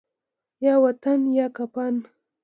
[0.65, 1.95] یا وطن یا کفن